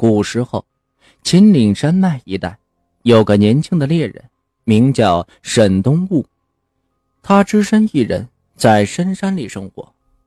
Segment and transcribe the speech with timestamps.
[0.00, 0.64] 古时候，
[1.22, 2.58] 秦岭山脉一带
[3.02, 4.24] 有个年轻的猎人，
[4.64, 6.24] 名叫沈东悟。
[7.20, 8.26] 他只身一人
[8.56, 9.86] 在深山里生活，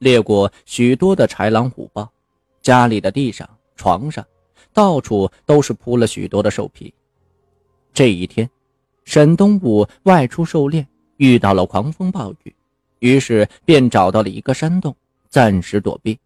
[0.00, 2.12] 猎过许多的豺狼虎豹。
[2.60, 4.22] 家里的地上、床上，
[4.74, 6.92] 到处都是铺了许多的兽皮。
[7.94, 8.46] 这一天，
[9.06, 10.86] 沈东武外出狩猎，
[11.16, 12.54] 遇到了狂风暴雨，
[12.98, 14.94] 于是便找到了一个山洞，
[15.30, 16.18] 暂时躲避。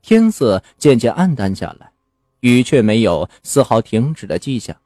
[0.00, 1.92] 天色渐渐暗淡下来，
[2.40, 4.76] 雨却没有丝毫停止的迹象。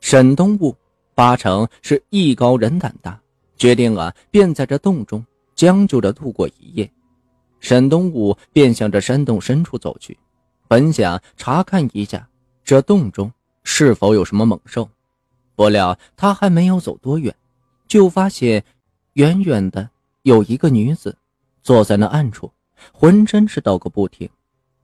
[0.00, 0.76] 沈东武
[1.14, 3.18] 八成是艺高人胆大，
[3.56, 5.24] 决定啊，便在这洞中
[5.54, 6.90] 将就着度过一夜。
[7.60, 10.16] 沈东武便向着山洞深处走去，
[10.68, 12.28] 本想查看一下
[12.62, 13.32] 这洞中
[13.64, 14.88] 是否有什么猛兽。
[15.54, 17.34] 不料他还没有走多远，
[17.88, 18.62] 就发现
[19.14, 19.88] 远远的
[20.22, 21.16] 有一个女子
[21.62, 22.52] 坐在那暗处，
[22.92, 24.28] 浑身是抖个不停。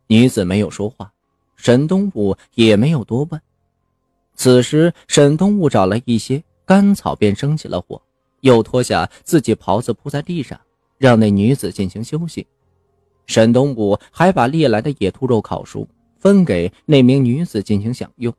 [0.07, 1.12] 女子没有说话，
[1.56, 3.41] 沈东武也没有多问。
[4.34, 8.00] 此时，沈东武找了一些干草，便生起了火，
[8.41, 10.59] 又脱下自己袍子铺在地上，
[10.98, 12.47] 让那女子进行休息。
[13.27, 15.86] 沈东武还把猎来的野兔肉烤熟，
[16.19, 18.34] 分给那名女子进行享用。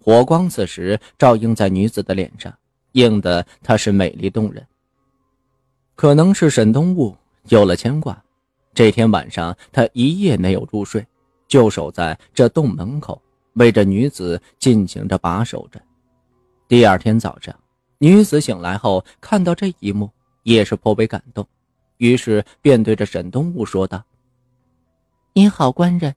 [0.00, 2.52] 火光此时照映在女子的脸上，
[2.92, 4.66] 映得她是美丽动人。
[5.94, 7.16] 可能是沈东武
[7.48, 8.20] 有了牵挂，
[8.72, 11.06] 这天晚上他一夜没有入睡，
[11.48, 13.20] 就守在这洞门口，
[13.54, 15.80] 为这女子进行着把守着。
[16.68, 17.52] 第二天早上，
[17.98, 20.08] 女子醒来后看到这一幕，
[20.44, 21.44] 也是颇为感动，
[21.96, 24.04] 于是便对着沈东武说道
[25.34, 26.14] ：“你好，官人，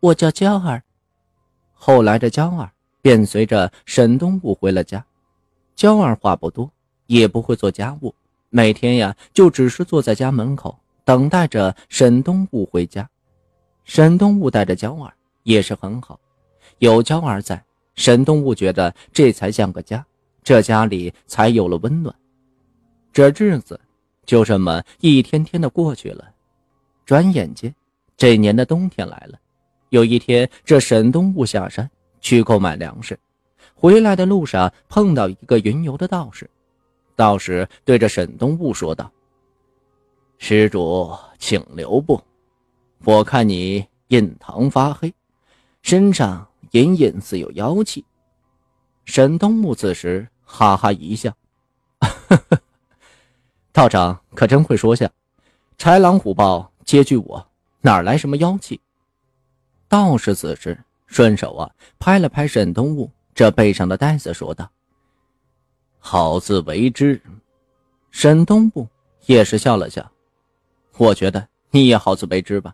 [0.00, 0.82] 我叫娇儿。”
[1.74, 2.70] 后来的娇儿。
[3.02, 5.02] 便随着沈东武回了家。
[5.74, 6.70] 娇儿话不多，
[7.06, 8.14] 也不会做家务，
[8.50, 13.08] 每天呀就只是坐在家门口等待着沈东武回家。
[13.92, 16.16] 沈东雾带着娇儿也是很好，
[16.78, 17.60] 有娇儿在，
[17.96, 20.06] 沈东雾觉得这才像个家，
[20.44, 22.14] 这家里才有了温暖。
[23.12, 23.80] 这日子
[24.24, 26.24] 就这么一天天的过去了，
[27.04, 27.74] 转眼间，
[28.16, 29.36] 这年的冬天来了。
[29.88, 31.90] 有一天，这沈东雾下山。
[32.20, 33.18] 去购买粮食，
[33.74, 36.48] 回来的路上碰到一个云游的道士。
[37.16, 39.10] 道士对着沈东雾说道
[40.38, 42.22] ：“施主，请留步。
[43.04, 45.12] 我看你印堂发黑，
[45.82, 48.04] 身上隐隐似有妖气。”
[49.06, 51.32] 沈东木此时哈哈一笑
[53.72, 55.10] ：“道长可真会说笑，
[55.78, 57.48] 豺狼虎豹皆惧我，
[57.80, 58.80] 哪来什么妖气？”
[59.88, 60.78] 道士此时。
[61.12, 61.68] 顺手啊，
[61.98, 64.70] 拍了拍沈东木这背上的袋子，说道
[65.98, 67.20] ：“好自为之。”
[68.12, 68.86] 沈东木
[69.26, 70.08] 也是笑了笑
[70.98, 72.72] ：“我觉得你也好自为之吧。”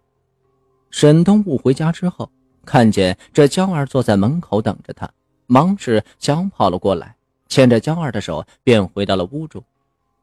[0.96, 2.26] 沈东武回家之后，
[2.64, 5.06] 看见这娇儿坐在门口等着他，
[5.44, 7.14] 忙是抢跑了过来，
[7.48, 9.62] 牵着娇儿的手便回到了屋中。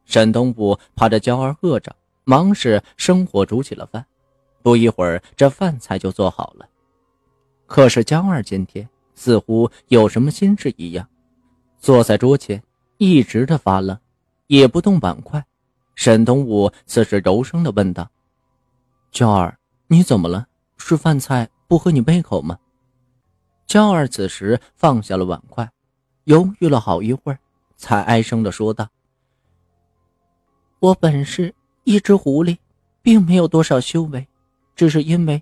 [0.05, 4.03] 沈东武怕这娇儿饿着，忙是生火煮起了饭。
[4.63, 6.67] 不一会儿，这饭菜就做好了。
[7.67, 11.07] 可是江儿今天似乎有什么心事一样，
[11.77, 12.59] 坐在桌前
[12.97, 13.95] 一直的发愣，
[14.47, 15.45] 也不动碗筷。
[15.93, 18.09] 沈东武此时柔声的问道
[19.13, 19.55] ：“娇儿，
[19.85, 20.47] 你怎么了？
[20.87, 22.57] 是饭菜不合你胃口吗？”
[23.65, 25.69] 娇儿此时放下了碗筷，
[26.25, 27.39] 犹豫了好一会儿，
[27.77, 28.87] 才哀声的说道
[30.79, 32.57] ：“我本是一只狐狸，
[33.01, 34.27] 并没有多少修为，
[34.75, 35.41] 只是因为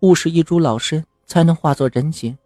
[0.00, 2.36] 误食一株老参。”才能化作人形。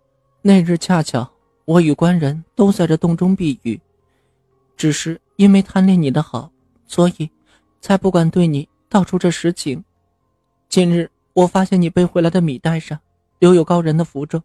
[0.42, 1.28] 那日恰巧
[1.64, 3.80] 我与官人都在这洞中避雨，
[4.76, 6.48] 只是因为贪恋你的好，
[6.86, 7.28] 所以
[7.80, 9.82] 才不敢对你道出这实情。
[10.68, 12.98] 今日我发现你背回来的米袋上
[13.40, 14.42] 留有高人的符咒，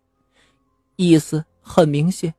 [0.98, 2.34] 意思很明显，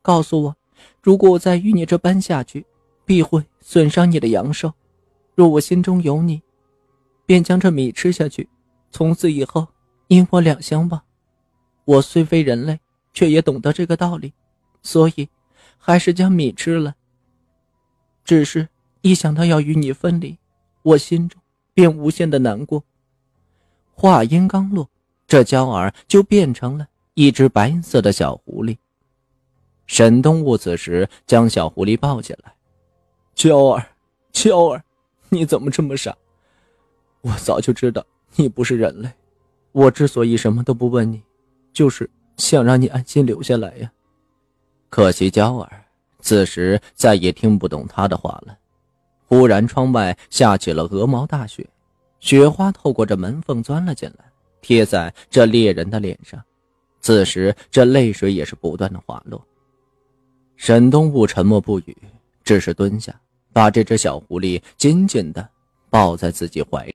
[0.00, 0.56] 告诉我，
[1.02, 2.64] 如果我再与你这般下去，
[3.04, 4.72] 必会损伤你的阳寿。
[5.34, 6.40] 若我心中有你，
[7.26, 8.48] 便将这米吃下去，
[8.92, 9.66] 从此以后
[10.06, 11.02] 你我两相忘。
[11.84, 12.78] 我虽非人类，
[13.12, 14.32] 却也懂得这个道理，
[14.82, 15.28] 所以
[15.78, 16.94] 还是将米吃了。
[18.24, 18.68] 只是
[19.00, 20.38] 一想到要与你分离，
[20.82, 21.42] 我心中
[21.74, 22.84] 便无限的难过。
[23.98, 24.86] 话音刚落，
[25.26, 28.76] 这娇儿就变成了一只白色的小狐狸。
[29.86, 32.52] 沈东武此时将小狐狸抱起来
[33.34, 33.86] ：“娇儿，
[34.32, 34.84] 娇儿，
[35.30, 36.14] 你怎么这么傻？
[37.22, 38.04] 我早就知道
[38.34, 39.10] 你不是人类，
[39.72, 41.22] 我之所以什么都不问你。”
[41.72, 43.90] 就是想让你安心留下来呀，
[44.90, 45.84] 可惜娇儿
[46.20, 48.58] 此时再也听不懂他的话了。
[49.26, 51.66] 忽然，窗外下起了鹅毛大雪，
[52.20, 54.24] 雪花透过这门缝钻了进来，
[54.60, 56.42] 贴在这猎人的脸上。
[57.00, 59.40] 此时这泪水也是不断的滑落。
[60.56, 61.96] 沈东雾沉默不语，
[62.42, 63.14] 只是蹲下，
[63.52, 65.48] 把这只小狐狸紧紧的
[65.88, 66.94] 抱在自己怀里。